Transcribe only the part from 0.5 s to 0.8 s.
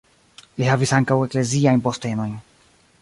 Li